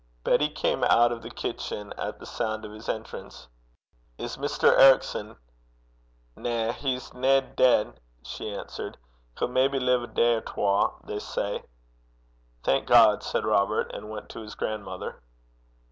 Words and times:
Betty 0.23 0.49
came 0.49 0.83
out 0.85 1.11
of 1.11 1.21
the 1.21 1.29
kitchen 1.29 1.93
at 1.95 2.17
the 2.17 2.25
sound 2.25 2.65
of 2.65 2.71
his 2.71 2.89
entrance. 2.89 3.47
'Is 4.17 4.35
Mr. 4.35 4.75
Ericson?' 4.75 5.37
'Na; 6.35 6.71
he's 6.71 7.13
nae 7.13 7.41
deid,' 7.41 7.99
she 8.23 8.49
answered. 8.51 8.97
'He'll 9.37 9.47
maybe 9.49 9.79
live 9.79 10.01
a 10.01 10.07
day 10.07 10.33
or 10.33 10.41
twa, 10.41 10.91
they 11.03 11.19
say.' 11.19 11.63
'Thank 12.63 12.87
God!' 12.87 13.21
said 13.21 13.45
Robert, 13.45 13.91
and 13.93 14.09
went 14.09 14.27
to 14.29 14.41
his 14.41 14.55
grandmother. 14.55 15.21